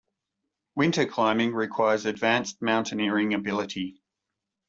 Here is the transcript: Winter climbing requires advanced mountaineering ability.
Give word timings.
Winter 0.73 1.05
climbing 1.05 1.53
requires 1.53 2.07
advanced 2.07 2.59
mountaineering 2.59 3.35
ability. 3.35 4.01